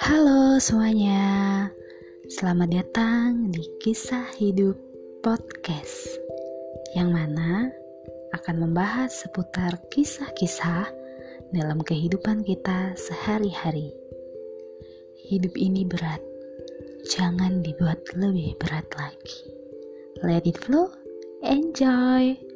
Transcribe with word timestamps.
Halo 0.00 0.56
semuanya, 0.56 1.68
selamat 2.32 2.72
datang 2.72 3.52
di 3.52 3.60
Kisah 3.84 4.32
Hidup 4.40 4.80
Podcast 5.20 6.16
Yang 6.96 7.10
mana 7.12 7.68
akan 8.32 8.64
membahas 8.64 9.12
seputar 9.12 9.76
kisah-kisah 9.92 10.88
dalam 11.52 11.84
kehidupan 11.84 12.48
kita 12.48 12.96
sehari-hari. 12.96 13.92
Hidup 15.28 15.52
ini 15.60 15.84
berat, 15.84 16.24
jangan 17.12 17.60
dibuat 17.60 18.00
lebih 18.16 18.56
berat 18.56 18.88
lagi. 18.96 19.52
Let 20.24 20.48
it 20.48 20.56
flow, 20.56 20.88
enjoy! 21.44 22.49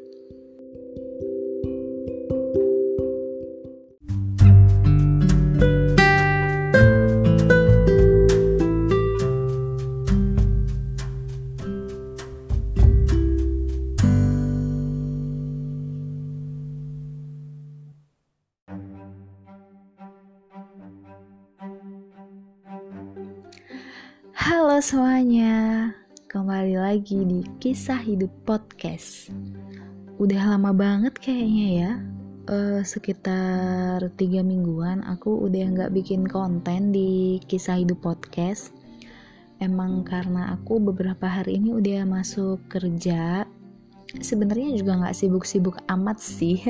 Semuanya, 24.84 25.96
kembali 26.28 26.76
lagi 26.76 27.24
di 27.24 27.40
Kisah 27.56 28.04
Hidup 28.04 28.28
Podcast. 28.44 29.32
Udah 30.20 30.52
lama 30.52 30.76
banget 30.76 31.16
kayaknya 31.24 31.68
ya, 31.72 31.92
uh, 32.52 32.84
sekitar 32.84 34.04
tiga 34.20 34.44
mingguan 34.44 35.00
aku 35.08 35.48
udah 35.48 35.72
nggak 35.72 35.92
bikin 35.96 36.28
konten 36.28 36.92
di 36.92 37.40
Kisah 37.48 37.80
Hidup 37.80 38.04
Podcast. 38.04 38.76
Emang 39.56 40.04
karena 40.04 40.52
aku 40.52 40.76
beberapa 40.76 41.32
hari 41.32 41.56
ini 41.56 41.72
udah 41.72 42.04
masuk 42.04 42.60
kerja, 42.68 43.48
sebenarnya 44.20 44.76
juga 44.76 45.00
nggak 45.00 45.16
sibuk-sibuk 45.16 45.80
amat 45.96 46.20
sih. 46.20 46.60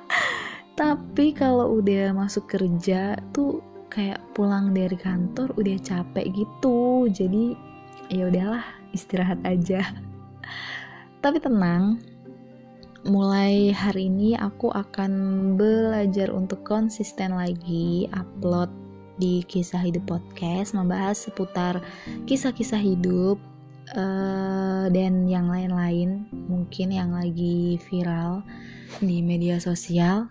Tapi 0.80 1.36
kalau 1.36 1.76
udah 1.76 2.08
masuk 2.16 2.48
kerja 2.48 3.20
tuh 3.36 3.60
kayak 3.98 4.22
pulang 4.30 4.70
dari 4.70 4.94
kantor 4.94 5.50
udah 5.58 5.74
capek 5.82 6.30
gitu. 6.30 7.10
Jadi 7.10 7.58
ya 8.14 8.30
udahlah 8.30 8.62
istirahat 8.94 9.42
aja. 9.42 9.82
Tapi 11.26 11.42
tenang 11.42 11.98
mulai 13.10 13.74
hari 13.74 14.06
ini 14.06 14.38
aku 14.38 14.70
akan 14.70 15.10
belajar 15.58 16.30
untuk 16.30 16.62
konsisten 16.62 17.34
lagi 17.34 18.06
upload 18.14 18.70
di 19.18 19.42
kisah 19.50 19.82
hidup 19.82 20.06
podcast 20.06 20.78
membahas 20.78 21.18
seputar 21.18 21.82
kisah-kisah 22.30 22.78
hidup 22.78 23.34
uh, 23.98 24.86
dan 24.94 25.26
yang 25.26 25.50
lain-lain 25.50 26.22
mungkin 26.46 26.94
yang 26.94 27.10
lagi 27.10 27.82
viral 27.90 28.46
di 29.02 29.18
media 29.26 29.58
sosial. 29.58 30.30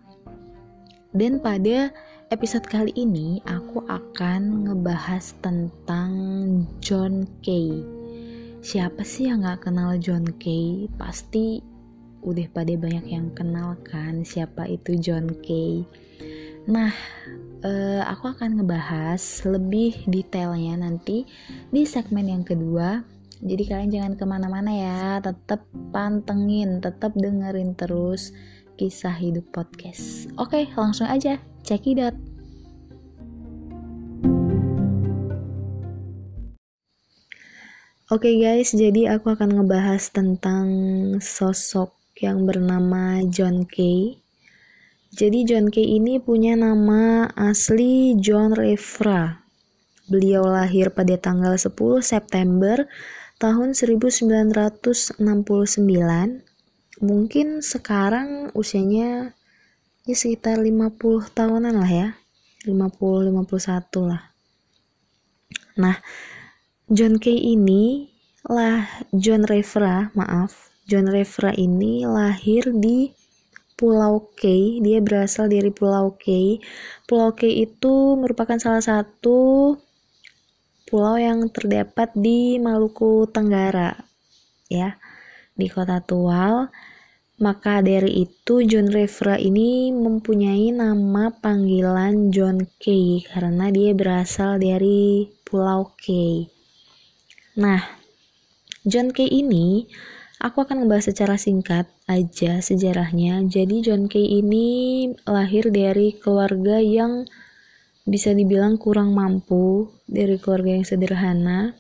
Dan 1.12 1.44
pada 1.44 1.92
Episode 2.28 2.67
kali 2.67 2.92
ini 3.00 3.39
aku 3.47 3.88
akan 3.88 4.67
ngebahas 4.67 5.31
tentang 5.39 6.11
John 6.83 7.23
Kay. 7.39 7.80
Siapa 8.59 9.00
sih 9.08 9.31
yang 9.31 9.47
gak 9.47 9.72
kenal 9.72 9.95
John 9.95 10.28
Kay? 10.36 10.92
Pasti 11.00 11.64
udah 12.28 12.44
pada 12.52 12.75
banyak 12.75 13.08
yang 13.08 13.31
kenal 13.31 13.80
kan 13.88 14.28
siapa 14.28 14.67
itu 14.67 15.00
John 15.00 15.39
Kay. 15.39 15.88
Nah, 16.67 16.92
uh, 17.64 18.03
aku 18.03 18.36
akan 18.36 18.59
ngebahas 18.59 19.23
lebih 19.48 20.03
detailnya 20.11 20.83
nanti 20.83 21.23
di 21.72 21.88
segmen 21.88 22.27
yang 22.27 22.43
kedua. 22.43 23.08
Jadi 23.39 23.64
kalian 23.71 23.92
jangan 23.95 24.14
ke 24.20 24.26
mana-mana 24.27 24.76
ya, 24.76 25.23
tetap 25.23 25.64
pantengin, 25.95 26.83
tetap 26.83 27.16
dengerin 27.16 27.71
terus 27.80 28.36
kisah 28.76 29.16
hidup 29.16 29.48
podcast. 29.55 30.27
Oke, 30.36 30.67
langsung 30.76 31.08
aja 31.08 31.39
cekidot. 31.67 32.16
Oke 38.08 38.32
okay 38.32 38.36
guys, 38.39 38.72
jadi 38.72 39.20
aku 39.20 39.36
akan 39.36 39.60
ngebahas 39.60 40.08
tentang 40.16 40.67
sosok 41.20 41.92
yang 42.23 42.48
bernama 42.48 43.20
John 43.28 43.67
Kay. 43.67 44.23
Jadi 45.11 45.44
John 45.44 45.67
Kay 45.67 46.00
ini 46.00 46.16
punya 46.16 46.55
nama 46.55 47.28
asli 47.36 48.16
John 48.16 48.55
Refra. 48.55 49.44
Beliau 50.08 50.48
lahir 50.48 50.95
pada 50.95 51.20
tanggal 51.20 51.60
10 51.60 51.76
September 51.99 52.88
tahun 53.44 53.76
1969. 53.76 55.20
Mungkin 57.04 57.48
sekarang 57.60 58.55
usianya 58.55 59.36
ya 60.08 60.16
sekitar 60.16 60.64
50 60.64 60.98
tahunan 61.36 61.76
lah 61.76 61.92
ya. 61.92 62.08
50 62.64 63.28
51 63.28 64.10
lah. 64.10 64.23
Nah 65.78 66.00
John 66.88 67.20
Kay 67.20 67.54
ini 67.54 68.08
lah 68.48 68.88
John 69.12 69.44
Revra 69.44 70.10
maaf 70.16 70.72
John 70.88 71.12
Revra 71.12 71.52
ini 71.52 72.08
lahir 72.08 72.72
di 72.72 73.12
Pulau 73.76 74.34
Kay. 74.34 74.80
Dia 74.80 75.04
berasal 75.04 75.52
dari 75.52 75.70
Pulau 75.70 76.16
Kay. 76.16 76.64
Pulau 77.06 77.36
Kay 77.36 77.67
itu 77.67 78.16
merupakan 78.16 78.58
salah 78.58 78.82
satu 78.82 79.76
pulau 80.88 81.20
yang 81.20 81.52
terdapat 81.52 82.16
di 82.16 82.56
Maluku 82.64 83.28
Tenggara 83.28 83.92
ya 84.72 84.96
di 85.52 85.67
kota 85.67 86.00
Tual 86.00 86.72
maka 87.37 87.86
dari 87.86 88.25
itu 88.25 88.65
John 88.65 88.89
Revra 88.89 89.37
ini 89.37 89.93
mempunyai 89.93 90.73
nama 90.73 91.30
panggilan 91.30 92.33
John 92.33 92.65
Kay 92.81 93.21
karena 93.30 93.70
dia 93.70 93.93
berasal 93.93 94.58
dari 94.58 95.30
Pulau 95.45 95.93
Kay. 96.02 96.49
Nah, 97.61 97.81
John 98.89 99.14
Kay 99.14 99.30
ini 99.30 99.86
aku 100.42 100.65
akan 100.65 100.81
membahas 100.86 101.14
secara 101.14 101.37
singkat 101.37 101.86
aja 102.09 102.58
sejarahnya. 102.58 103.45
Jadi 103.45 103.86
John 103.86 104.09
Kay 104.09 104.42
ini 104.42 104.67
lahir 105.30 105.69
dari 105.69 106.17
keluarga 106.17 106.81
yang 106.81 107.30
bisa 108.02 108.33
dibilang 108.33 108.81
kurang 108.81 109.14
mampu, 109.14 109.93
dari 110.09 110.42
keluarga 110.42 110.73
yang 110.73 110.87
sederhana 110.89 111.77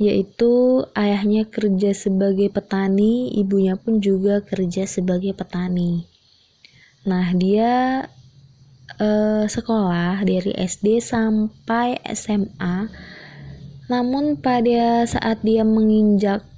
yaitu 0.00 0.80
ayahnya 0.96 1.44
kerja 1.44 1.92
sebagai 1.92 2.48
petani, 2.48 3.36
ibunya 3.36 3.76
pun 3.76 4.00
juga 4.00 4.40
kerja 4.40 4.88
sebagai 4.88 5.36
petani. 5.36 6.08
Nah, 7.04 7.36
dia 7.36 8.08
eh, 8.96 9.44
sekolah 9.44 10.24
dari 10.24 10.56
SD 10.56 11.04
sampai 11.04 12.00
SMA. 12.16 12.88
Namun 13.92 14.40
pada 14.40 15.04
saat 15.04 15.44
dia 15.44 15.68
menginjak 15.68 16.48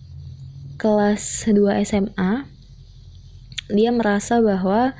kelas 0.79 1.51
2 1.51 1.83
SMA, 1.83 2.47
dia 3.75 3.91
merasa 3.91 4.39
bahwa 4.39 4.95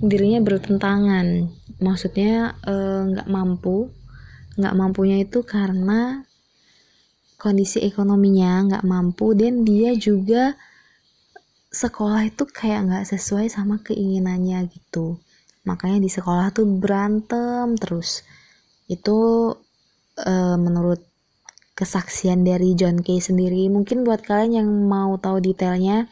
dirinya 0.00 0.40
bertentangan. 0.40 1.52
Maksudnya 1.84 2.56
eh, 2.64 3.00
nggak 3.12 3.28
eh, 3.28 3.32
mampu. 3.32 3.92
Nggak 4.56 4.76
mampunya 4.80 5.20
itu 5.20 5.44
karena 5.44 6.24
kondisi 7.44 7.84
ekonominya 7.84 8.72
nggak 8.72 8.84
mampu 8.88 9.36
dan 9.36 9.68
dia 9.68 9.92
juga 9.92 10.56
sekolah 11.68 12.24
itu 12.24 12.48
kayak 12.48 12.88
nggak 12.88 13.04
sesuai 13.12 13.52
sama 13.52 13.84
keinginannya 13.84 14.64
gitu. 14.72 15.20
Makanya 15.68 16.00
di 16.00 16.08
sekolah 16.08 16.56
tuh 16.56 16.64
berantem 16.64 17.76
terus. 17.76 18.24
Itu 18.88 19.52
uh, 20.16 20.56
menurut 20.56 21.04
kesaksian 21.76 22.46
dari 22.48 22.72
John 22.78 23.02
Kay 23.02 23.18
sendiri 23.18 23.66
mungkin 23.68 24.06
buat 24.06 24.22
kalian 24.22 24.64
yang 24.64 24.70
mau 24.86 25.18
tahu 25.18 25.42
detailnya 25.42 26.06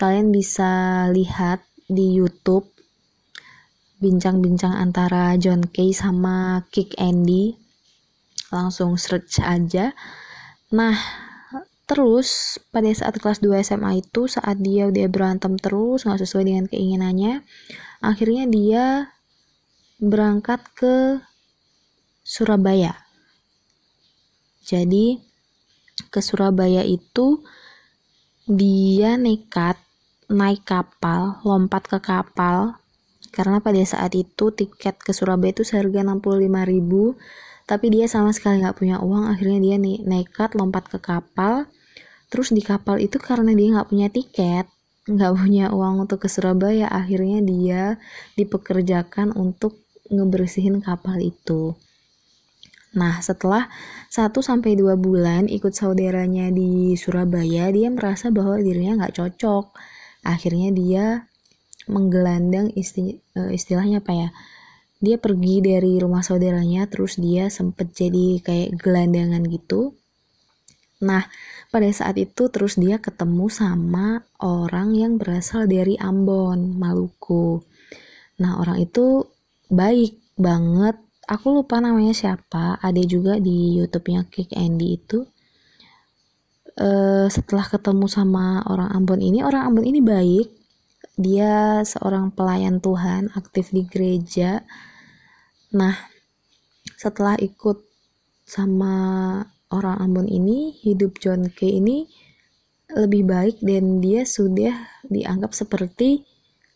kalian 0.00 0.32
bisa 0.32 1.04
lihat 1.12 1.60
di 1.84 2.16
YouTube 2.16 2.64
bincang-bincang 4.00 4.72
antara 4.72 5.36
John 5.38 5.68
Kay 5.68 5.94
sama 5.94 6.66
Kick 6.74 6.96
Andy. 6.98 7.54
Langsung 8.50 8.96
search 8.96 9.40
aja 9.40 9.92
Nah, 10.72 10.96
terus 11.84 12.56
pada 12.72 12.88
saat 12.96 13.20
kelas 13.20 13.44
2 13.44 13.60
SMA 13.60 14.00
itu 14.00 14.24
saat 14.24 14.56
dia 14.64 14.88
udah 14.88 15.06
berantem 15.12 15.60
terus 15.60 16.08
nggak 16.08 16.24
sesuai 16.24 16.48
dengan 16.48 16.64
keinginannya, 16.64 17.44
akhirnya 18.00 18.48
dia 18.48 18.84
berangkat 20.00 20.64
ke 20.72 21.20
Surabaya. 22.24 22.96
Jadi 24.64 25.20
ke 26.08 26.20
Surabaya 26.24 26.80
itu 26.88 27.44
dia 28.48 29.20
nekat 29.20 29.76
naik 30.32 30.64
kapal, 30.64 31.36
lompat 31.44 31.84
ke 31.84 32.00
kapal 32.00 32.80
karena 33.36 33.60
pada 33.60 33.80
saat 33.84 34.16
itu 34.16 34.48
tiket 34.48 34.96
ke 34.96 35.12
Surabaya 35.12 35.52
itu 35.52 35.68
seharga 35.68 36.00
65.000 36.00 37.16
tapi 37.72 37.88
dia 37.88 38.04
sama 38.04 38.36
sekali 38.36 38.60
nggak 38.60 38.76
punya 38.76 39.00
uang 39.00 39.32
akhirnya 39.32 39.64
dia 39.64 39.76
nih 39.80 40.04
nekat 40.04 40.52
lompat 40.52 40.92
ke 40.92 41.00
kapal 41.00 41.64
terus 42.28 42.52
di 42.52 42.60
kapal 42.60 43.00
itu 43.00 43.16
karena 43.16 43.56
dia 43.56 43.72
nggak 43.72 43.88
punya 43.88 44.12
tiket 44.12 44.68
nggak 45.08 45.32
punya 45.40 45.72
uang 45.72 46.04
untuk 46.04 46.20
ke 46.20 46.28
Surabaya 46.28 46.92
akhirnya 46.92 47.40
dia 47.40 47.82
dipekerjakan 48.36 49.32
untuk 49.32 49.80
ngebersihin 50.12 50.84
kapal 50.84 51.16
itu 51.16 51.72
Nah, 52.92 53.24
setelah 53.24 53.72
1 54.12 54.44
sampai 54.44 54.76
2 54.76 55.00
bulan 55.00 55.48
ikut 55.48 55.72
saudaranya 55.72 56.52
di 56.52 56.92
Surabaya, 57.00 57.72
dia 57.72 57.88
merasa 57.88 58.28
bahwa 58.28 58.60
dirinya 58.60 59.00
nggak 59.00 59.16
cocok. 59.16 59.72
Akhirnya 60.28 60.68
dia 60.76 61.04
menggelandang 61.88 62.68
isti 62.76 63.16
eh, 63.32 63.50
istilahnya 63.56 64.04
apa 64.04 64.12
ya? 64.12 64.28
Dia 65.02 65.18
pergi 65.18 65.58
dari 65.58 65.98
rumah 65.98 66.22
saudaranya, 66.22 66.86
terus 66.86 67.18
dia 67.18 67.50
sempet 67.50 67.90
jadi 67.90 68.38
kayak 68.38 68.78
gelandangan 68.78 69.42
gitu. 69.50 69.98
Nah, 71.02 71.26
pada 71.74 71.90
saat 71.90 72.14
itu 72.22 72.46
terus 72.46 72.78
dia 72.78 73.02
ketemu 73.02 73.50
sama 73.50 74.22
orang 74.38 74.94
yang 74.94 75.18
berasal 75.18 75.66
dari 75.66 75.98
Ambon, 75.98 76.78
Maluku. 76.78 77.66
Nah, 78.38 78.62
orang 78.62 78.78
itu 78.78 79.26
baik 79.66 80.22
banget 80.38 80.94
aku 81.26 81.62
lupa 81.62 81.78
namanya 81.78 82.12
siapa 82.12 82.76
ada 82.76 83.02
juga 83.04 83.38
di 83.38 83.78
YouTube-nya 83.78 84.26
Kick 84.28 84.52
Andy 84.52 85.00
itu 85.00 85.24
uh, 86.76 87.26
setelah 87.30 87.66
ketemu 87.66 88.06
sama 88.10 88.60
orang 88.66 88.92
Ambon 88.92 89.20
ini 89.22 89.40
orang 89.40 89.70
Ambon 89.70 89.86
ini 89.86 90.04
baik 90.04 90.48
dia 91.16 91.84
seorang 91.84 92.32
pelayan 92.32 92.80
Tuhan 92.84 93.32
aktif 93.36 93.70
di 93.70 93.84
gereja 93.88 94.64
nah 95.72 95.96
setelah 97.00 97.34
ikut 97.40 97.82
sama 98.46 98.94
orang 99.72 99.96
Ambon 100.04 100.28
ini 100.28 100.76
hidup 100.84 101.18
John 101.18 101.48
Kay 101.48 101.80
ini 101.80 102.04
lebih 102.92 103.24
baik 103.24 103.56
dan 103.64 104.04
dia 104.04 104.28
sudah 104.28 105.00
dianggap 105.08 105.56
seperti 105.56 106.28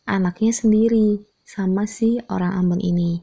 anaknya 0.08 0.52
sendiri 0.56 1.20
sama 1.44 1.84
si 1.84 2.18
orang 2.32 2.56
Ambon 2.56 2.80
ini. 2.80 3.20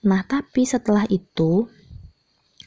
Nah, 0.00 0.24
tapi 0.24 0.64
setelah 0.64 1.04
itu 1.12 1.68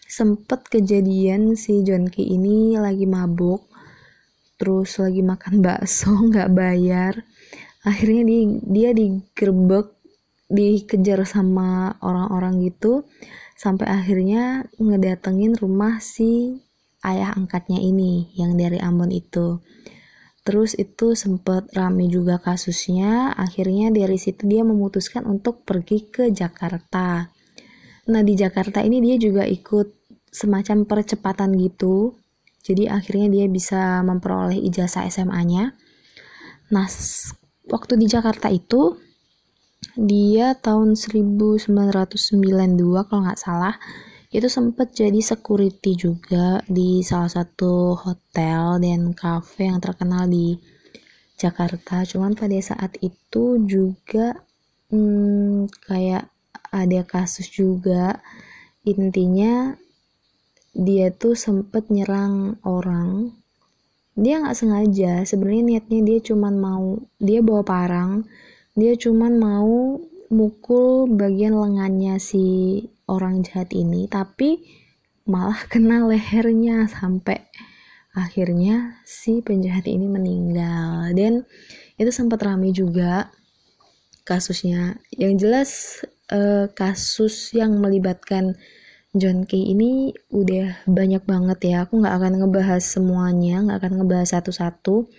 sempet 0.06 0.70
kejadian 0.70 1.58
si 1.58 1.82
John 1.82 2.06
Key 2.06 2.38
ini 2.38 2.78
lagi 2.78 3.10
mabuk, 3.10 3.66
terus 4.62 5.02
lagi 5.02 5.26
makan 5.26 5.66
bakso 5.66 6.14
nggak 6.30 6.54
bayar. 6.54 7.26
Akhirnya 7.84 8.24
dia, 8.24 8.42
dia 8.64 8.90
digerbek, 8.94 9.92
dikejar 10.52 11.24
sama 11.24 11.96
orang-orang 12.04 12.64
gitu, 12.68 13.08
sampai 13.56 13.88
akhirnya 13.88 14.68
ngedatengin 14.82 15.56
rumah 15.56 16.04
si 16.04 16.60
ayah 17.04 17.36
angkatnya 17.36 17.80
ini 17.80 18.32
yang 18.36 18.56
dari 18.56 18.80
Ambon 18.80 19.12
itu. 19.12 19.60
Terus 20.44 20.76
itu 20.76 21.16
sempat 21.16 21.72
rame 21.72 22.12
juga 22.12 22.36
kasusnya, 22.36 23.32
akhirnya 23.32 23.96
dari 23.96 24.20
situ 24.20 24.44
dia 24.44 24.68
memutuskan 24.68 25.24
untuk 25.24 25.64
pergi 25.64 26.12
ke 26.12 26.36
Jakarta. 26.36 27.32
Nah 28.12 28.22
di 28.28 28.36
Jakarta 28.36 28.84
ini 28.84 29.00
dia 29.00 29.16
juga 29.16 29.48
ikut 29.48 30.04
semacam 30.28 30.84
percepatan 30.84 31.56
gitu, 31.56 32.20
jadi 32.60 32.92
akhirnya 32.92 33.32
dia 33.32 33.46
bisa 33.48 34.04
memperoleh 34.04 34.60
ijazah 34.68 35.08
SMA-nya. 35.08 35.80
Nah 36.76 36.88
waktu 37.72 37.94
di 37.96 38.12
Jakarta 38.12 38.52
itu 38.52 39.00
dia 39.94 40.58
tahun 40.58 40.96
1992 40.98 41.70
kalau 43.08 43.22
nggak 43.28 43.42
salah. 43.42 43.76
Itu 44.34 44.50
sempat 44.50 44.98
jadi 44.98 45.22
security 45.22 45.94
juga 45.94 46.58
di 46.66 47.06
salah 47.06 47.30
satu 47.30 47.94
hotel 47.94 48.82
dan 48.82 49.14
cafe 49.14 49.70
yang 49.70 49.78
terkenal 49.78 50.26
di 50.26 50.58
Jakarta. 51.38 52.02
Cuman 52.02 52.34
pada 52.34 52.58
saat 52.58 52.98
itu 53.06 53.62
juga 53.62 54.34
hmm, 54.90 55.70
kayak 55.86 56.34
ada 56.74 57.02
kasus 57.06 57.46
juga. 57.54 58.18
Intinya 58.90 59.78
dia 60.74 61.14
tuh 61.14 61.38
sempet 61.38 61.94
nyerang 61.94 62.58
orang. 62.66 63.38
Dia 64.18 64.42
nggak 64.42 64.58
sengaja. 64.58 65.22
Sebenarnya 65.30 65.78
niatnya 65.78 66.02
dia 66.02 66.20
cuman 66.26 66.58
mau 66.58 66.98
dia 67.22 67.46
bawa 67.46 67.62
parang 67.62 68.26
dia 68.74 68.94
cuman 68.98 69.34
mau 69.38 70.02
mukul 70.34 71.06
bagian 71.14 71.54
lengannya 71.54 72.18
si 72.18 72.82
orang 73.06 73.46
jahat 73.46 73.70
ini 73.74 74.10
tapi 74.10 74.66
malah 75.30 75.60
kena 75.72 76.04
lehernya 76.08 76.90
sampai 76.90 77.40
akhirnya 78.14 79.02
si 79.04 79.42
penjahat 79.42 79.90
ini 79.90 80.06
meninggal. 80.06 81.12
Dan 81.18 81.44
itu 81.98 82.12
sempat 82.14 82.42
ramai 82.46 82.72
juga 82.72 83.34
kasusnya. 84.24 85.02
Yang 85.14 85.34
jelas 85.42 85.72
eh, 86.30 86.70
kasus 86.72 87.52
yang 87.58 87.82
melibatkan 87.82 88.56
John 89.14 89.46
Kay 89.46 89.78
ini 89.78 90.14
udah 90.34 90.86
banyak 90.90 91.26
banget 91.26 91.60
ya. 91.70 91.78
Aku 91.86 92.02
nggak 92.02 92.16
akan 92.18 92.34
ngebahas 92.42 92.82
semuanya 92.82 93.62
nggak 93.62 93.78
akan 93.82 93.94
ngebahas 94.02 94.30
satu-satu. 94.40 95.10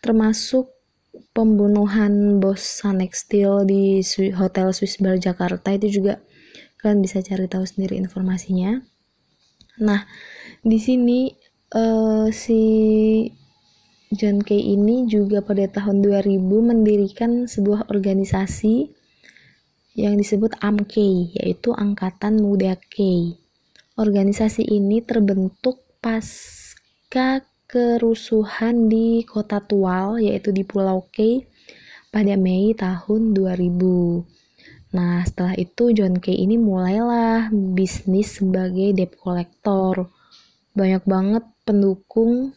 Termasuk 0.00 0.72
pembunuhan 1.32 2.40
bos 2.40 2.60
Sanex 2.60 3.28
Steel 3.28 3.68
di 3.68 4.00
Hotel 4.32 4.72
Swiss 4.72 5.00
Bar 5.00 5.20
Jakarta 5.20 5.72
itu 5.72 6.02
juga 6.02 6.20
kalian 6.80 7.04
bisa 7.04 7.20
cari 7.20 7.46
tahu 7.46 7.64
sendiri 7.64 8.00
informasinya 8.00 8.80
nah 9.80 10.04
di 10.60 10.78
sini 10.78 11.32
uh, 11.74 12.28
si 12.28 12.62
John 14.12 14.44
Kay 14.44 14.76
ini 14.76 15.08
juga 15.08 15.40
pada 15.40 15.64
tahun 15.64 16.04
2000 16.04 16.36
mendirikan 16.44 17.48
sebuah 17.48 17.88
organisasi 17.88 18.92
yang 19.96 20.20
disebut 20.20 20.56
AMK, 20.60 20.96
yaitu 21.36 21.72
Angkatan 21.72 22.40
Muda 22.40 22.76
K. 22.76 23.28
Organisasi 23.96 24.68
ini 24.68 25.04
terbentuk 25.04 25.80
pasca 26.00 27.44
kerusuhan 27.72 28.92
di 28.92 29.24
kota 29.24 29.64
Tual, 29.64 30.20
yaitu 30.20 30.52
di 30.52 30.60
Pulau 30.60 31.08
K, 31.08 31.40
pada 32.12 32.36
Mei 32.36 32.76
tahun 32.76 33.32
2000. 33.32 34.28
Nah, 34.92 35.24
setelah 35.24 35.56
itu 35.56 35.88
John 35.96 36.20
Kay 36.20 36.36
ini 36.44 36.60
mulailah 36.60 37.48
bisnis 37.48 38.36
sebagai 38.36 38.92
debt 38.92 39.16
collector. 39.16 40.12
Banyak 40.76 41.08
banget 41.08 41.48
pendukung 41.64 42.52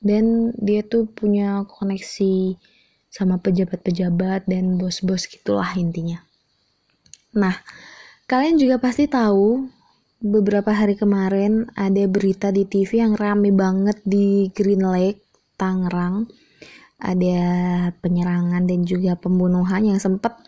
dan 0.00 0.56
dia 0.56 0.80
tuh 0.80 1.04
punya 1.12 1.68
koneksi 1.68 2.56
sama 3.12 3.36
pejabat-pejabat 3.36 4.48
dan 4.48 4.80
bos-bos 4.80 5.28
gitulah 5.28 5.68
intinya. 5.76 6.24
Nah, 7.36 7.60
kalian 8.24 8.56
juga 8.56 8.80
pasti 8.80 9.04
tahu 9.04 9.68
beberapa 10.22 10.70
hari 10.70 10.94
kemarin 10.94 11.70
ada 11.74 12.04
berita 12.06 12.54
di 12.54 12.66
TV 12.66 13.02
yang 13.02 13.14
rame 13.18 13.50
banget 13.50 13.98
di 14.06 14.50
Green 14.54 14.84
Lake, 14.84 15.22
Tangerang. 15.58 16.26
Ada 17.00 17.40
penyerangan 18.00 18.64
dan 18.64 18.86
juga 18.86 19.18
pembunuhan 19.18 19.82
yang 19.84 20.00
sempat 20.00 20.40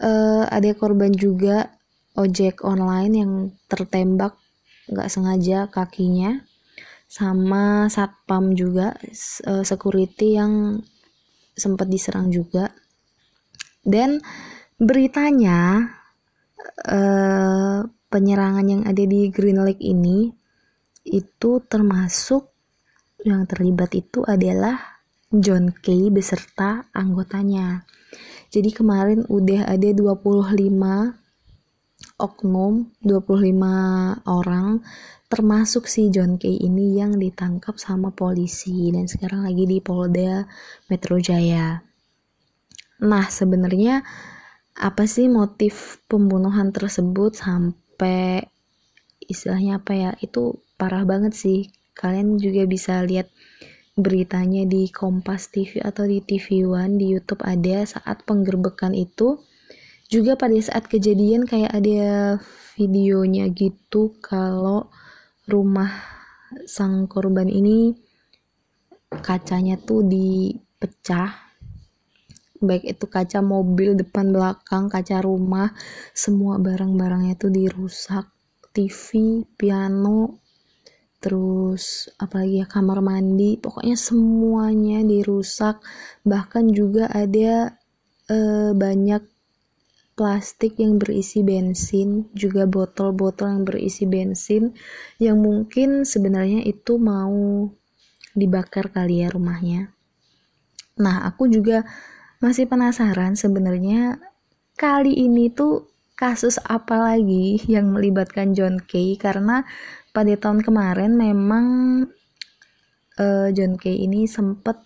uh, 0.00 0.44
ada 0.46 0.70
korban 0.76 1.10
juga 1.10 1.72
ojek 2.16 2.64
online 2.64 3.12
yang 3.12 3.32
tertembak 3.68 4.36
nggak 4.86 5.10
sengaja 5.10 5.66
kakinya 5.66 6.46
sama 7.06 7.86
satpam 7.90 8.54
juga 8.54 8.94
uh, 9.46 9.62
security 9.66 10.38
yang 10.38 10.82
sempat 11.56 11.90
diserang 11.90 12.30
juga 12.30 12.70
dan 13.86 14.18
beritanya 14.76 15.90
uh, 16.86 17.86
penyerangan 18.16 18.64
yang 18.64 18.82
ada 18.88 19.04
di 19.04 19.28
Green 19.28 19.60
Lake 19.60 19.84
ini 19.84 20.32
itu 21.04 21.60
termasuk 21.68 22.48
yang 23.28 23.44
terlibat 23.44 23.92
itu 23.92 24.24
adalah 24.24 24.96
John 25.28 25.68
Kay 25.68 26.08
beserta 26.08 26.88
anggotanya. 26.96 27.84
Jadi 28.48 28.72
kemarin 28.72 29.28
udah 29.28 29.68
ada 29.68 29.92
25 29.92 30.32
oknum, 32.16 32.88
25 33.04 34.24
orang 34.24 34.80
termasuk 35.28 35.84
si 35.84 36.08
John 36.08 36.40
Kay 36.40 36.56
ini 36.56 36.96
yang 36.96 37.20
ditangkap 37.20 37.76
sama 37.76 38.16
polisi 38.16 38.88
dan 38.96 39.04
sekarang 39.12 39.44
lagi 39.44 39.68
di 39.68 39.84
Polda 39.84 40.48
Metro 40.88 41.20
Jaya. 41.20 41.84
Nah, 43.04 43.28
sebenarnya 43.28 44.00
apa 44.72 45.04
sih 45.04 45.28
motif 45.28 46.00
pembunuhan 46.08 46.72
tersebut 46.72 47.36
sampai 47.36 47.85
istilahnya 49.24 49.80
apa 49.80 49.92
ya? 49.96 50.10
Itu 50.20 50.60
parah 50.76 51.02
banget 51.08 51.32
sih. 51.32 51.72
Kalian 51.96 52.36
juga 52.36 52.68
bisa 52.68 53.00
lihat 53.02 53.32
beritanya 53.96 54.68
di 54.68 54.92
Kompas 54.92 55.48
TV 55.48 55.80
atau 55.80 56.04
di 56.04 56.20
TV 56.20 56.68
One 56.68 57.00
di 57.00 57.16
YouTube 57.16 57.40
ada 57.40 57.80
saat 57.88 58.28
penggerbekan 58.28 58.92
itu 58.92 59.40
juga 60.12 60.36
pada 60.36 60.54
saat 60.60 60.84
kejadian 60.86 61.48
kayak 61.48 61.72
ada 61.72 62.36
videonya 62.76 63.48
gitu 63.56 64.12
kalau 64.20 64.92
rumah 65.48 65.90
sang 66.68 67.08
korban 67.08 67.48
ini 67.48 67.96
kacanya 69.24 69.80
tuh 69.80 70.04
dipecah 70.04 71.45
baik 72.66 72.84
itu 72.84 73.06
kaca 73.06 73.40
mobil 73.40 73.94
depan 73.94 74.34
belakang 74.34 74.90
kaca 74.90 75.22
rumah 75.22 75.72
semua 76.12 76.58
barang-barangnya 76.60 77.38
tuh 77.38 77.50
dirusak. 77.54 78.26
TV 78.76 79.08
piano 79.56 80.44
terus 81.16 82.12
apalagi 82.20 82.60
ya 82.60 82.68
kamar 82.68 83.00
mandi 83.00 83.56
pokoknya 83.56 83.96
semuanya 83.96 85.00
dirusak. 85.00 85.80
Bahkan 86.28 86.64
juga 86.76 87.08
ada 87.08 87.72
eh, 88.28 88.70
banyak 88.76 89.22
plastik 90.16 90.80
yang 90.80 90.96
berisi 90.96 91.44
bensin 91.44 92.32
juga 92.32 92.64
botol-botol 92.64 93.52
yang 93.52 93.64
berisi 93.68 94.08
bensin 94.08 94.72
yang 95.20 95.40
mungkin 95.44 96.08
sebenarnya 96.08 96.64
itu 96.64 96.96
mau 96.96 97.68
dibakar 98.32 98.88
kali 98.88 99.20
ya 99.20 99.28
rumahnya. 99.28 99.92
Nah 100.96 101.28
aku 101.28 101.52
juga 101.52 101.84
masih 102.40 102.68
penasaran 102.68 103.32
sebenarnya 103.32 104.20
kali 104.76 105.16
ini 105.16 105.48
tuh 105.48 105.88
kasus 106.16 106.56
apa 106.64 106.96
lagi 106.96 107.60
yang 107.68 107.92
melibatkan 107.92 108.56
John 108.56 108.80
Kay 108.80 109.20
karena 109.20 109.64
pada 110.16 110.32
tahun 110.36 110.64
kemarin 110.64 111.16
memang 111.16 111.66
uh, 113.20 113.48
John 113.52 113.76
Kay 113.76 114.04
ini 114.04 114.24
sempet 114.24 114.80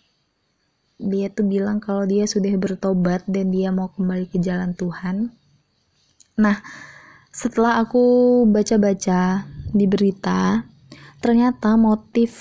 dia 1.01 1.33
tuh 1.33 1.49
bilang 1.49 1.81
kalau 1.81 2.05
dia 2.05 2.29
sudah 2.29 2.53
bertobat 2.61 3.25
dan 3.25 3.49
dia 3.49 3.73
mau 3.73 3.89
kembali 3.89 4.29
ke 4.29 4.37
jalan 4.37 4.77
Tuhan. 4.77 5.33
Nah, 6.37 6.61
setelah 7.33 7.81
aku 7.81 8.45
baca-baca 8.45 9.49
di 9.73 9.87
berita, 9.89 10.67
ternyata 11.25 11.79
motif 11.81 12.33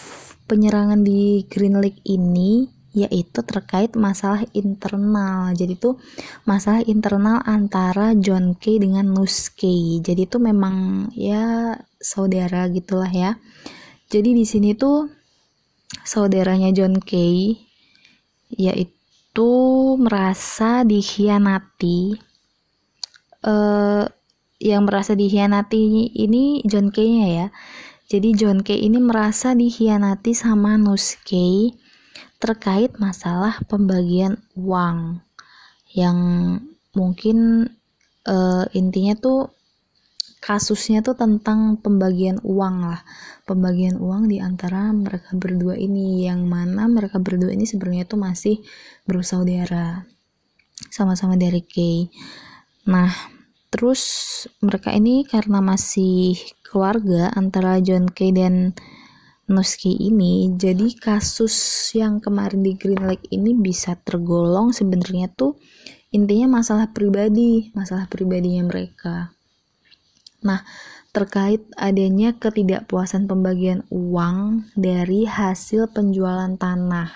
penyerangan 0.50 1.06
di 1.06 1.48
Green 1.48 1.80
Lake 1.80 2.04
ini 2.04 2.79
yaitu 3.06 3.40
terkait 3.46 3.94
masalah 3.96 4.44
internal. 4.52 5.54
Jadi 5.56 5.78
itu 5.78 5.96
masalah 6.44 6.84
internal 6.84 7.40
antara 7.46 8.18
John 8.18 8.58
Kay 8.58 8.82
dengan 8.84 9.14
Nus 9.14 9.52
Kay. 9.54 10.04
Jadi 10.04 10.28
itu 10.28 10.38
memang 10.42 11.08
ya 11.16 11.76
saudara 12.00 12.68
gitulah 12.72 13.10
ya. 13.12 13.40
Jadi 14.10 14.34
di 14.34 14.46
sini 14.48 14.74
tuh 14.74 15.08
saudaranya 16.04 16.74
John 16.76 16.98
Kay 16.98 17.56
yaitu 18.50 19.52
merasa 20.02 20.82
dikhianati 20.82 22.18
eh 23.40 24.06
yang 24.60 24.84
merasa 24.84 25.16
dikhianati 25.16 26.12
ini 26.20 26.60
John 26.68 26.92
Kay-nya 26.92 27.28
ya. 27.32 27.48
Jadi 28.12 28.36
John 28.36 28.60
Kay 28.66 28.84
ini 28.84 29.00
merasa 29.00 29.56
dikhianati 29.56 30.36
sama 30.36 30.76
Nus 30.76 31.16
Kay 31.24 31.72
terkait 32.40 32.96
masalah 32.98 33.60
pembagian 33.68 34.40
uang 34.56 35.20
yang 35.92 36.18
mungkin 36.96 37.68
uh, 38.26 38.66
intinya 38.72 39.14
tuh 39.20 39.52
kasusnya 40.40 41.04
tuh 41.04 41.20
tentang 41.20 41.76
pembagian 41.84 42.40
uang 42.48 42.88
lah. 42.88 43.04
Pembagian 43.44 44.00
uang 44.00 44.32
di 44.32 44.40
antara 44.40 44.90
mereka 44.96 45.36
berdua 45.36 45.76
ini 45.76 46.24
yang 46.24 46.48
mana 46.48 46.88
mereka 46.88 47.20
berdua 47.20 47.52
ini 47.52 47.68
sebenarnya 47.68 48.06
tuh 48.08 48.22
masih 48.22 48.62
bersaudara 49.04 50.08
sama-sama 50.88 51.36
dari 51.36 51.60
Kay 51.60 52.08
nah 52.88 53.12
terus 53.68 54.02
mereka 54.64 54.96
ini 54.96 55.28
karena 55.28 55.60
masih 55.60 56.40
keluarga 56.64 57.30
antara 57.36 57.84
John 57.84 58.08
Kay 58.08 58.32
dan 58.32 58.74
Nuski 59.50 59.98
ini 59.98 60.54
jadi 60.54 60.94
kasus 60.94 61.58
yang 61.98 62.22
kemarin 62.22 62.62
di 62.62 62.78
Green 62.78 63.02
Lake 63.02 63.26
ini 63.34 63.58
bisa 63.58 63.98
tergolong 63.98 64.70
sebenarnya 64.70 65.26
tuh 65.34 65.58
intinya 66.14 66.62
masalah 66.62 66.94
pribadi 66.94 67.74
masalah 67.74 68.06
pribadinya 68.06 68.70
mereka. 68.70 69.34
Nah 70.46 70.62
terkait 71.10 71.66
adanya 71.74 72.38
ketidakpuasan 72.38 73.26
pembagian 73.26 73.90
uang 73.90 74.70
dari 74.78 75.26
hasil 75.26 75.90
penjualan 75.98 76.54
tanah. 76.54 77.10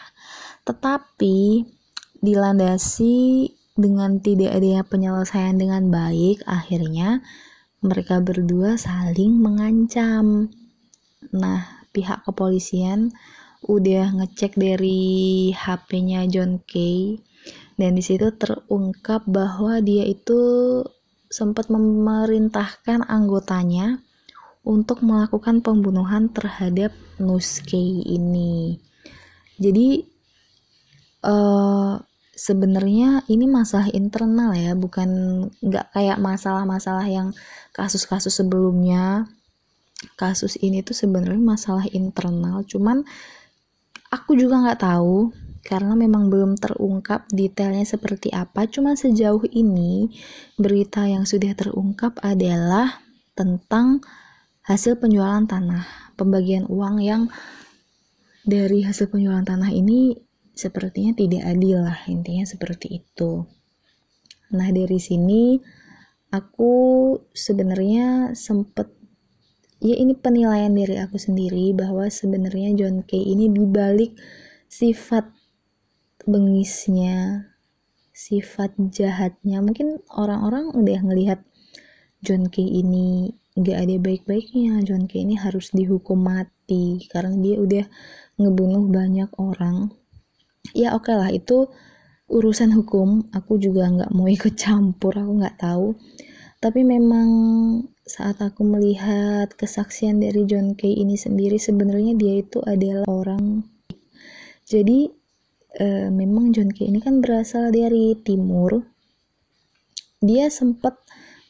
Tetapi 0.66 1.70
dilandasi 2.18 3.46
dengan 3.78 4.18
tidak 4.18 4.58
adanya 4.58 4.82
penyelesaian 4.82 5.54
dengan 5.54 5.94
baik 5.94 6.42
akhirnya 6.50 7.22
mereka 7.86 8.18
berdua 8.26 8.74
saling 8.74 9.38
mengancam. 9.38 10.50
Nah 11.30 11.83
pihak 11.94 12.26
kepolisian 12.26 13.14
udah 13.64 14.12
ngecek 14.20 14.60
dari 14.60 15.54
HP-nya 15.56 16.28
John 16.28 16.60
Kay 16.68 17.22
dan 17.80 17.96
di 17.98 18.04
situ 18.04 18.30
terungkap 18.36 19.26
bahwa 19.26 19.80
dia 19.80 20.06
itu 20.06 20.82
sempat 21.34 21.74
memerintahkan 21.74 23.10
anggotanya 23.10 23.98
untuk 24.64 25.02
melakukan 25.04 25.60
pembunuhan 25.60 26.30
terhadap 26.32 26.94
Nuskei 27.20 28.06
ini. 28.06 28.80
Jadi 29.58 30.06
uh, 31.26 32.00
sebenarnya 32.38 33.26
ini 33.28 33.50
masalah 33.50 33.90
internal 33.92 34.54
ya, 34.56 34.78
bukan 34.78 35.10
nggak 35.60 35.92
kayak 35.92 36.22
masalah-masalah 36.22 37.06
yang 37.10 37.34
kasus-kasus 37.74 38.38
sebelumnya 38.38 39.26
kasus 40.20 40.60
ini 40.60 40.82
tuh 40.82 40.96
sebenarnya 40.96 41.42
masalah 41.42 41.86
internal. 41.92 42.64
Cuman 42.68 43.04
aku 44.14 44.38
juga 44.38 44.62
nggak 44.62 44.82
tahu 44.82 45.34
karena 45.64 45.96
memang 45.96 46.28
belum 46.28 46.60
terungkap 46.60 47.32
detailnya 47.32 47.88
seperti 47.88 48.30
apa. 48.36 48.68
Cuma 48.68 48.94
sejauh 48.94 49.48
ini 49.56 50.12
berita 50.60 51.08
yang 51.08 51.24
sudah 51.24 51.56
terungkap 51.56 52.20
adalah 52.20 53.00
tentang 53.34 54.04
hasil 54.68 55.00
penjualan 55.00 55.44
tanah. 55.48 56.16
Pembagian 56.20 56.68
uang 56.70 57.02
yang 57.02 57.32
dari 58.44 58.84
hasil 58.84 59.08
penjualan 59.10 59.44
tanah 59.44 59.72
ini 59.72 60.20
sepertinya 60.54 61.18
tidak 61.18 61.48
adil 61.48 61.82
lah 61.82 61.98
intinya 62.06 62.46
seperti 62.46 63.02
itu. 63.02 63.48
Nah 64.54 64.70
dari 64.70 65.00
sini 65.02 65.58
aku 66.30 66.74
sebenarnya 67.34 68.38
sempet 68.38 69.03
ya 69.84 69.96
ini 70.00 70.16
penilaian 70.16 70.72
dari 70.72 70.96
aku 70.96 71.20
sendiri 71.20 71.76
bahwa 71.76 72.08
sebenarnya 72.08 72.72
John 72.80 73.04
Kay 73.04 73.20
ini 73.20 73.52
dibalik 73.52 74.16
sifat 74.72 75.28
bengisnya 76.24 77.52
sifat 78.16 78.80
jahatnya. 78.80 79.60
Mungkin 79.60 80.00
orang-orang 80.08 80.72
udah 80.72 81.00
ngelihat 81.04 81.40
John 82.24 82.48
Kay 82.48 82.80
ini 82.80 83.36
gak 83.60 83.84
ada 83.84 83.96
baik-baiknya. 84.00 84.80
John 84.88 85.12
Kay 85.12 85.28
ini 85.28 85.36
harus 85.36 85.76
dihukum 85.76 86.24
mati 86.24 87.04
karena 87.12 87.36
dia 87.44 87.60
udah 87.60 87.86
ngebunuh 88.40 88.88
banyak 88.88 89.30
orang. 89.36 89.92
Ya 90.72 90.96
oke 90.96 91.12
okay 91.12 91.16
lah 91.20 91.28
itu 91.28 91.68
urusan 92.32 92.72
hukum. 92.72 93.28
Aku 93.36 93.60
juga 93.60 93.92
nggak 93.92 94.16
mau 94.16 94.32
ikut 94.32 94.56
campur. 94.56 95.20
Aku 95.20 95.44
nggak 95.44 95.60
tahu 95.60 96.00
tapi 96.64 96.88
memang 96.88 97.28
saat 98.08 98.40
aku 98.40 98.64
melihat 98.64 99.52
kesaksian 99.52 100.24
dari 100.24 100.48
John 100.48 100.80
Kay 100.80 100.96
ini 100.96 101.20
sendiri 101.20 101.60
sebenarnya 101.60 102.16
dia 102.16 102.40
itu 102.40 102.64
adalah 102.64 103.04
orang 103.12 103.68
jadi 104.64 105.12
e, 105.76 105.88
memang 106.10 106.56
John 106.56 106.72
Kay 106.72 106.90
ini 106.90 107.04
kan 107.04 107.20
berasal 107.20 107.74
dari 107.74 108.16
timur. 108.24 108.88
Dia 110.24 110.48
sempat 110.48 110.96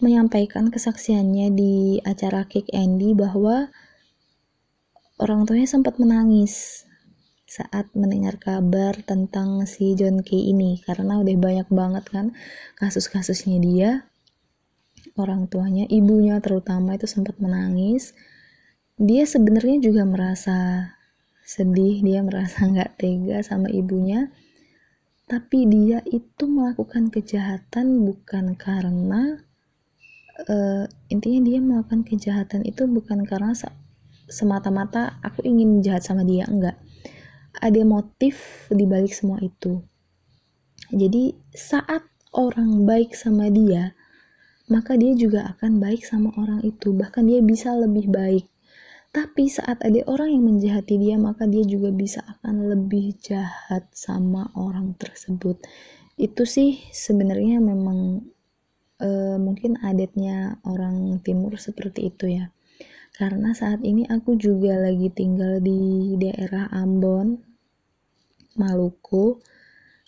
menyampaikan 0.02 0.74
kesaksiannya 0.74 1.48
di 1.54 2.02
acara 2.04 2.50
Kick 2.50 2.74
Andy 2.74 3.14
bahwa 3.14 3.70
orang 5.22 5.46
tuanya 5.46 5.70
sempat 5.70 6.02
menangis 6.02 6.84
saat 7.46 7.86
mendengar 7.94 8.42
kabar 8.42 8.98
tentang 9.06 9.70
si 9.70 9.94
John 9.94 10.26
Kay 10.26 10.50
ini 10.50 10.82
karena 10.82 11.22
udah 11.22 11.36
banyak 11.38 11.68
banget 11.70 12.06
kan 12.10 12.26
kasus-kasusnya 12.82 13.62
dia 13.62 14.10
orang 15.20 15.52
tuanya, 15.52 15.86
ibunya 15.90 16.40
terutama 16.40 16.96
itu 16.98 17.06
sempat 17.06 17.38
menangis. 17.38 18.16
Dia 18.98 19.26
sebenarnya 19.28 19.84
juga 19.84 20.04
merasa 20.06 20.90
sedih, 21.44 22.02
dia 22.02 22.24
merasa 22.24 22.64
nggak 22.72 22.98
tega 22.98 23.40
sama 23.44 23.68
ibunya. 23.70 24.32
Tapi 25.24 25.66
dia 25.72 26.04
itu 26.12 26.44
melakukan 26.46 27.08
kejahatan 27.10 28.04
bukan 28.04 28.60
karena 28.60 29.40
uh, 30.50 30.84
intinya 31.08 31.40
dia 31.48 31.60
melakukan 31.64 32.04
kejahatan 32.04 32.68
itu 32.68 32.84
bukan 32.86 33.24
karena 33.24 33.56
semata-mata 34.28 35.20
aku 35.24 35.44
ingin 35.48 35.80
jahat 35.80 36.04
sama 36.04 36.28
dia, 36.28 36.44
enggak. 36.48 36.76
Ada 37.62 37.86
motif 37.86 38.68
di 38.74 38.84
balik 38.84 39.14
semua 39.14 39.40
itu. 39.40 39.80
Jadi 40.92 41.38
saat 41.54 42.04
orang 42.34 42.84
baik 42.84 43.14
sama 43.16 43.48
dia, 43.48 43.94
maka 44.74 44.98
dia 44.98 45.14
juga 45.14 45.46
akan 45.54 45.78
baik 45.78 46.02
sama 46.02 46.34
orang 46.42 46.66
itu 46.66 46.90
bahkan 46.98 47.30
dia 47.30 47.46
bisa 47.46 47.78
lebih 47.78 48.10
baik. 48.10 48.50
Tapi 49.14 49.46
saat 49.46 49.78
ada 49.86 50.02
orang 50.10 50.34
yang 50.34 50.50
menjahati 50.50 50.98
dia 50.98 51.22
maka 51.22 51.46
dia 51.46 51.62
juga 51.62 51.94
bisa 51.94 52.26
akan 52.26 52.74
lebih 52.74 53.14
jahat 53.22 53.86
sama 53.94 54.50
orang 54.58 54.98
tersebut. 54.98 55.62
Itu 56.18 56.50
sih 56.50 56.82
sebenarnya 56.90 57.62
memang 57.62 58.26
uh, 58.98 59.38
mungkin 59.38 59.78
adatnya 59.86 60.58
orang 60.66 61.22
timur 61.22 61.62
seperti 61.62 62.10
itu 62.10 62.42
ya. 62.42 62.50
Karena 63.14 63.54
saat 63.54 63.86
ini 63.86 64.10
aku 64.10 64.34
juga 64.34 64.82
lagi 64.82 65.14
tinggal 65.14 65.62
di 65.62 66.18
daerah 66.18 66.74
Ambon 66.74 67.38
Maluku. 68.58 69.38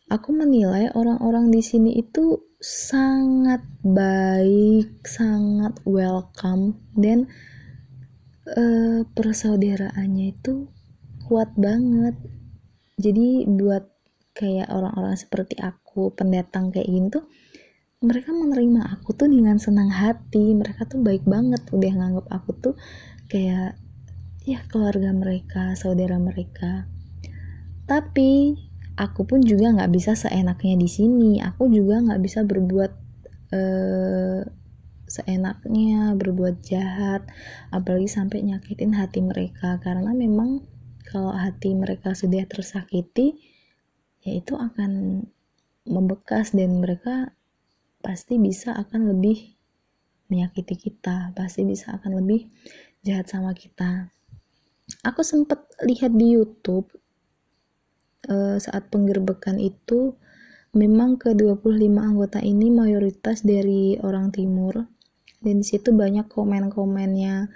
Aku 0.09 0.29
menilai 0.33 0.89
orang-orang 0.97 1.53
di 1.53 1.61
sini 1.61 1.93
itu 2.01 2.54
sangat 2.65 3.61
baik 3.85 5.05
sangat 5.05 5.77
welcome 5.85 6.81
dan 6.97 7.29
uh, 8.49 9.05
persaudaraannya 9.05 10.33
itu 10.33 10.65
kuat 11.29 11.53
banget. 11.53 12.17
Jadi 12.97 13.45
buat 13.45 13.85
kayak 14.33 14.73
orang-orang 14.73 15.13
seperti 15.13 15.61
aku 15.61 16.09
pendatang 16.17 16.73
kayak 16.73 16.89
gini 16.89 17.07
tuh 17.13 17.29
mereka 18.01 18.33
menerima 18.33 18.97
aku 18.97 19.13
tuh 19.13 19.29
dengan 19.29 19.61
senang 19.61 19.93
hati. 19.93 20.57
Mereka 20.57 20.89
tuh 20.89 21.05
baik 21.05 21.21
banget 21.29 21.61
udah 21.69 21.91
nganggap 21.93 22.27
aku 22.33 22.49
tuh 22.57 22.73
kayak 23.29 23.77
ya 24.41 24.65
keluarga 24.73 25.13
mereka 25.13 25.77
saudara 25.77 26.17
mereka. 26.17 26.89
Tapi 27.85 28.57
aku 28.95 29.27
pun 29.27 29.39
juga 29.43 29.71
nggak 29.75 29.91
bisa 29.91 30.15
seenaknya 30.15 30.75
di 30.79 30.89
sini 30.89 31.31
aku 31.43 31.67
juga 31.71 31.99
nggak 32.03 32.21
bisa 32.23 32.43
berbuat 32.43 32.91
uh, 33.51 34.41
seenaknya 35.05 36.17
berbuat 36.17 36.65
jahat 36.65 37.29
apalagi 37.69 38.09
sampai 38.09 38.41
nyakitin 38.41 38.97
hati 38.97 39.21
mereka 39.21 39.77
karena 39.83 40.11
memang 40.11 40.65
kalau 41.05 41.31
hati 41.31 41.77
mereka 41.77 42.17
sudah 42.17 42.41
tersakiti 42.49 43.37
ya 44.25 44.33
itu 44.33 44.57
akan 44.57 45.21
membekas 45.85 46.57
dan 46.57 46.81
mereka 46.81 47.37
pasti 48.01 48.41
bisa 48.41 48.73
akan 48.73 49.13
lebih 49.13 49.55
menyakiti 50.29 50.89
kita, 50.89 51.33
pasti 51.37 51.61
bisa 51.61 51.93
akan 51.97 52.21
lebih 52.21 52.49
jahat 53.05 53.29
sama 53.29 53.53
kita. 53.53 54.09
Aku 55.05 55.21
sempat 55.25 55.65
lihat 55.85 56.13
di 56.13 56.37
YouTube 56.37 56.89
uh, 58.27 58.57
saat 58.57 58.89
penggerbekan 58.91 59.57
itu 59.61 60.13
memang 60.75 61.15
ke 61.15 61.31
25 61.31 61.79
anggota 61.95 62.43
ini 62.43 62.67
mayoritas 62.67 63.47
dari 63.47 63.95
orang 64.03 64.29
timur 64.35 64.85
dan 65.39 65.61
di 65.61 65.65
situ 65.65 65.93
banyak 65.93 66.27
komen-komennya 66.27 67.47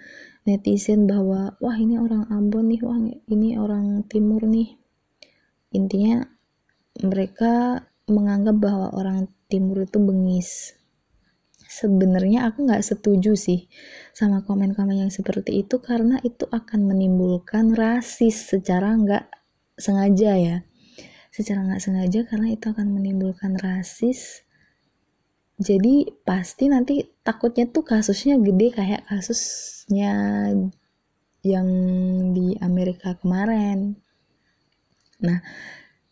netizen 0.47 1.09
bahwa 1.09 1.57
wah 1.57 1.77
ini 1.77 1.97
orang 1.97 2.29
Ambon 2.29 2.69
nih, 2.69 2.81
wah 2.85 2.97
ini 3.29 3.57
orang 3.57 4.05
timur 4.05 4.45
nih. 4.45 4.77
Intinya 5.73 6.25
mereka 7.01 7.85
menganggap 8.09 8.57
bahwa 8.57 8.87
orang 8.93 9.29
timur 9.49 9.85
itu 9.85 9.97
bengis 10.01 10.79
sebenarnya 11.69 12.49
aku 12.49 12.65
nggak 12.65 12.81
setuju 12.81 13.37
sih 13.37 13.69
sama 14.09 14.41
komen-komen 14.41 15.05
yang 15.05 15.13
seperti 15.13 15.61
itu 15.61 15.77
karena 15.77 16.17
itu 16.25 16.49
akan 16.49 16.89
menimbulkan 16.89 17.77
rasis 17.77 18.49
secara 18.49 18.97
nggak 18.97 19.29
sengaja 19.79 20.35
ya. 20.35 20.57
Secara 21.31 21.63
nggak 21.63 21.81
sengaja 21.81 22.19
karena 22.27 22.53
itu 22.53 22.69
akan 22.69 22.87
menimbulkan 22.91 23.55
rasis. 23.57 24.43
Jadi 25.59 26.07
pasti 26.23 26.71
nanti 26.71 27.03
takutnya 27.23 27.67
tuh 27.67 27.83
kasusnya 27.83 28.39
gede 28.39 28.71
kayak 28.71 29.03
kasusnya 29.07 30.11
yang 31.43 31.67
di 32.35 32.55
Amerika 32.59 33.15
kemarin. 33.19 33.99
Nah 35.23 35.39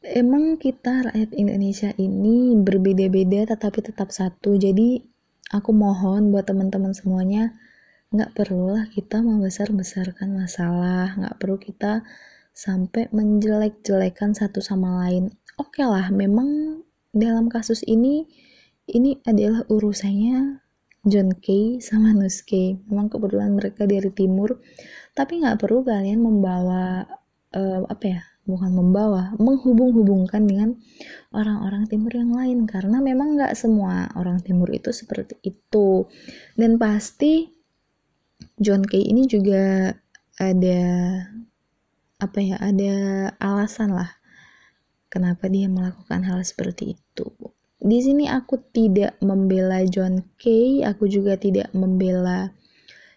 emang 0.04 0.56
kita 0.60 1.12
rakyat 1.12 1.32
Indonesia 1.36 1.92
ini 2.00 2.56
berbeda-beda 2.60 3.56
tetapi 3.56 3.80
tetap 3.84 4.12
satu. 4.12 4.56
Jadi 4.56 5.04
aku 5.52 5.72
mohon 5.72 6.32
buat 6.32 6.48
teman-teman 6.48 6.92
semuanya 6.96 7.56
nggak 8.08 8.36
perlulah 8.36 8.88
kita 8.92 9.20
membesar-besarkan 9.20 10.32
masalah. 10.32 11.16
Nggak 11.16 11.36
perlu 11.40 11.58
kita 11.60 12.04
sampai 12.58 13.06
menjelek-jelekan 13.14 14.34
satu 14.34 14.66
sama 14.66 15.06
lain. 15.06 15.30
Oke 15.62 15.86
okay 15.86 15.86
lah 15.86 16.10
memang 16.10 16.82
dalam 17.14 17.54
kasus 17.54 17.86
ini 17.86 18.26
ini 18.90 19.22
adalah 19.30 19.62
urusannya 19.70 20.66
John 21.06 21.38
Kay 21.38 21.78
sama 21.78 22.18
Nus 22.18 22.42
Kay. 22.42 22.82
Memang 22.90 23.14
kebetulan 23.14 23.54
mereka 23.54 23.86
dari 23.86 24.10
timur 24.10 24.58
tapi 25.14 25.38
nggak 25.46 25.62
perlu 25.62 25.86
kalian 25.86 26.18
membawa 26.18 27.06
uh, 27.54 27.86
apa 27.86 28.06
ya 28.10 28.22
bukan 28.48 28.72
membawa, 28.72 29.36
menghubung-hubungkan 29.38 30.48
dengan 30.48 30.80
orang-orang 31.36 31.84
timur 31.92 32.16
yang 32.16 32.32
lain. 32.32 32.64
Karena 32.64 33.04
memang 33.04 33.36
nggak 33.36 33.54
semua 33.54 34.08
orang 34.16 34.40
timur 34.40 34.72
itu 34.72 34.90
seperti 34.96 35.36
itu. 35.44 36.08
Dan 36.56 36.80
pasti 36.80 37.52
John 38.58 38.88
Kay 38.88 39.04
ini 39.12 39.28
juga 39.28 39.92
ada 40.40 40.82
apa 42.18 42.40
ya 42.42 42.58
ada 42.58 42.94
alasan 43.38 43.94
lah 43.94 44.18
kenapa 45.10 45.50
dia 45.50 45.70
melakukan 45.70 46.26
hal 46.26 46.42
seperti 46.42 46.98
itu 46.98 47.28
di 47.78 48.00
sini 48.02 48.26
aku 48.26 48.58
tidak 48.74 49.22
membela 49.22 49.86
John 49.86 50.26
Kay 50.42 50.82
aku 50.82 51.06
juga 51.06 51.38
tidak 51.38 51.70
membela 51.78 52.54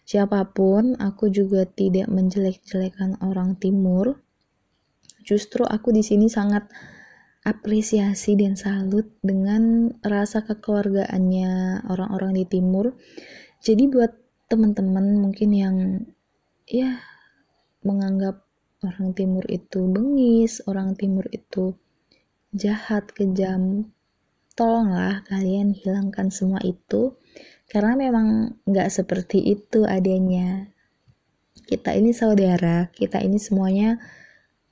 siapa 0.05 0.45
pun 0.53 1.01
aku 1.01 1.33
juga 1.33 1.65
tidak 1.65 2.13
menjelek-jelekan 2.13 3.17
orang 3.25 3.57
timur 3.57 4.21
Justru 5.31 5.63
aku 5.63 5.93
di 5.95 6.03
sini 6.03 6.27
sangat 6.27 6.67
apresiasi 7.47 8.35
dan 8.35 8.59
salut 8.59 9.15
dengan 9.23 9.95
rasa 10.03 10.45
kekeluargaannya 10.45 11.85
orang-orang 11.89 12.43
di 12.43 12.45
timur. 12.51 12.99
Jadi 13.63 13.87
buat 13.89 14.11
teman-teman 14.51 15.21
mungkin 15.23 15.51
yang 15.55 15.77
ya 16.67 16.99
menganggap 17.87 18.43
orang 18.81 19.12
timur 19.12 19.45
itu 19.49 19.85
bengis, 19.85 20.64
orang 20.64 20.97
timur 20.97 21.29
itu 21.33 21.77
jahat, 22.57 23.12
kejam, 23.12 23.93
tolonglah 24.57 25.23
kalian 25.29 25.77
hilangkan 25.77 26.33
semua 26.33 26.59
itu 26.64 27.16
karena 27.71 27.95
memang 27.95 28.59
nggak 28.66 28.88
seperti 28.90 29.55
itu 29.55 29.87
adanya. 29.87 30.69
Kita 31.55 31.95
ini 31.95 32.11
saudara, 32.11 32.90
kita 32.90 33.23
ini 33.23 33.38
semuanya 33.38 34.01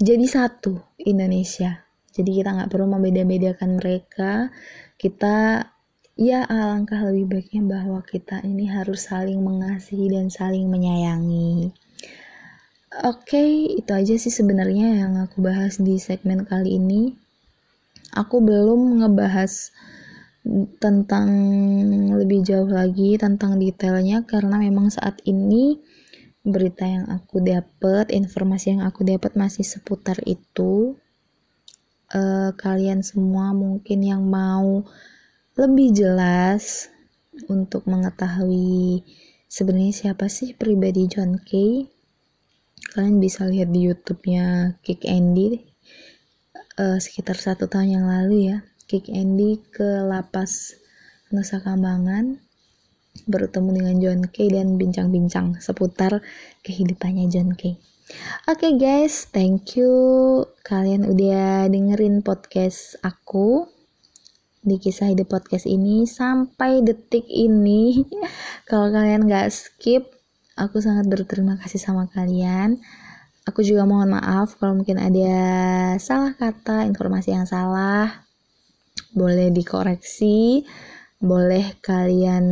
jadi 0.00 0.26
satu 0.26 0.98
Indonesia. 0.98 1.86
Jadi 2.10 2.42
kita 2.42 2.50
nggak 2.50 2.70
perlu 2.74 2.90
membeda-bedakan 2.90 3.78
mereka. 3.78 4.50
Kita 4.98 5.62
ya 6.18 6.42
alangkah 6.42 7.06
lebih 7.06 7.30
baiknya 7.30 7.62
bahwa 7.62 8.02
kita 8.02 8.42
ini 8.42 8.66
harus 8.66 9.06
saling 9.06 9.38
mengasihi 9.38 10.10
dan 10.10 10.26
saling 10.26 10.66
menyayangi 10.66 11.70
oke 12.88 13.24
okay, 13.24 13.76
itu 13.76 13.90
aja 13.92 14.14
sih 14.16 14.32
sebenarnya 14.32 15.04
yang 15.04 15.20
aku 15.20 15.44
bahas 15.44 15.76
di 15.76 16.00
segmen 16.00 16.48
kali 16.48 16.80
ini 16.80 17.12
aku 18.16 18.40
belum 18.40 19.04
ngebahas 19.04 19.72
tentang 20.80 21.28
lebih 22.16 22.40
jauh 22.40 22.70
lagi 22.70 23.20
tentang 23.20 23.60
detailnya 23.60 24.24
karena 24.24 24.56
memang 24.56 24.88
saat 24.88 25.20
ini 25.28 25.76
berita 26.48 26.88
yang 26.88 27.06
aku 27.12 27.44
dapat, 27.44 28.08
informasi 28.08 28.78
yang 28.78 28.82
aku 28.88 29.04
dapat 29.04 29.36
masih 29.36 29.62
seputar 29.62 30.16
itu. 30.24 30.96
Uh, 32.08 32.56
kalian 32.56 33.04
semua 33.04 33.52
mungkin 33.52 34.00
yang 34.00 34.24
mau 34.24 34.80
lebih 35.60 35.92
jelas 35.92 36.88
untuk 37.52 37.84
mengetahui 37.84 39.04
sebenarnya 39.44 39.92
siapa 39.92 40.32
sih 40.32 40.56
pribadi 40.56 41.04
John 41.04 41.36
Kay, 41.36 41.92
kalian 42.92 43.20
bisa 43.20 43.44
lihat 43.44 43.68
di 43.72 43.88
YouTube-nya 43.88 44.78
Kick 44.80 45.04
Andy 45.04 45.60
uh, 46.78 46.98
sekitar 46.98 47.36
satu 47.36 47.66
tahun 47.66 48.00
yang 48.00 48.06
lalu 48.06 48.54
ya. 48.54 48.58
Kick 48.88 49.12
Andy 49.12 49.60
ke 49.68 50.06
lapas 50.06 50.78
Nusa 51.28 51.60
Kambangan 51.60 52.40
bertemu 53.28 53.68
dengan 53.74 53.96
John 54.00 54.20
Kay 54.30 54.48
dan 54.54 54.80
bincang-bincang 54.80 55.60
seputar 55.60 56.22
kehidupannya 56.64 57.28
John 57.28 57.52
Kay. 57.52 57.76
Oke 58.48 58.72
okay 58.72 58.72
guys, 58.80 59.28
thank 59.28 59.76
you 59.76 59.92
kalian 60.64 61.04
udah 61.04 61.68
dengerin 61.68 62.24
podcast 62.24 62.96
aku 63.04 63.68
di 64.64 64.80
kisah 64.80 65.12
hidup 65.12 65.28
podcast 65.28 65.68
ini 65.68 66.08
sampai 66.08 66.80
detik 66.80 67.28
ini. 67.28 68.04
Kalau 68.68 68.88
kalian 68.88 69.28
gak 69.28 69.52
skip, 69.52 70.17
aku 70.58 70.82
sangat 70.82 71.06
berterima 71.06 71.54
kasih 71.56 71.78
sama 71.78 72.10
kalian. 72.10 72.82
Aku 73.46 73.64
juga 73.64 73.86
mohon 73.88 74.12
maaf 74.12 74.58
kalau 74.58 74.76
mungkin 74.76 75.00
ada 75.00 75.32
salah 75.96 76.34
kata, 76.36 76.84
informasi 76.84 77.32
yang 77.32 77.48
salah. 77.48 78.26
Boleh 79.14 79.48
dikoreksi 79.48 80.66
boleh 81.18 81.74
kalian 81.82 82.46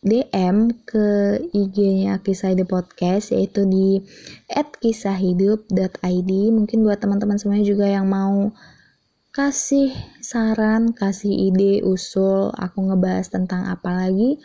DM 0.00 0.72
ke 0.88 1.36
IG-nya 1.52 2.24
Kisah 2.24 2.56
Hidup 2.56 2.72
Podcast 2.72 3.36
yaitu 3.36 3.68
di 3.68 4.00
@kisahhidup.id. 4.48 6.30
Mungkin 6.56 6.78
buat 6.80 6.96
teman-teman 6.96 7.36
semuanya 7.36 7.68
juga 7.68 7.84
yang 7.84 8.08
mau 8.08 8.56
kasih 9.30 9.92
saran, 10.24 10.96
kasih 10.96 11.52
ide, 11.52 11.84
usul 11.84 12.48
aku 12.56 12.88
ngebahas 12.88 13.28
tentang 13.28 13.68
apa 13.68 13.92
lagi, 13.92 14.40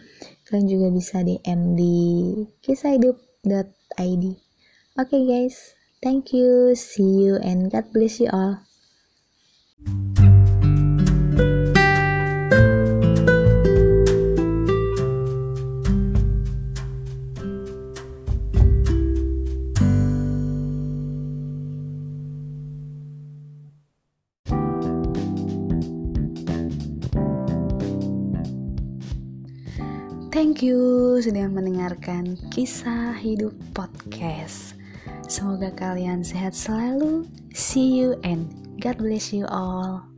kalian 0.45 0.65
juga 0.69 0.87
bisa 0.93 1.25
DM 1.25 1.75
di 1.75 1.95
kisahhidup.id. 2.61 4.25
Oke 4.95 5.09
okay 5.11 5.21
guys, 5.27 5.75
thank 5.99 6.31
you, 6.31 6.71
see 6.77 7.25
you 7.25 7.35
and 7.41 7.67
God 7.67 7.89
bless 7.91 8.21
you 8.21 8.31
all. 8.31 8.63
Sudah 31.25 31.49
mendengarkan 31.49 32.37
kisah 32.53 33.17
hidup 33.17 33.49
podcast. 33.73 34.77
Semoga 35.25 35.73
kalian 35.73 36.21
sehat 36.21 36.53
selalu. 36.53 37.25
See 37.49 37.97
you 37.97 38.13
and 38.21 38.45
God 38.77 39.01
bless 39.01 39.33
you 39.33 39.49
all. 39.49 40.14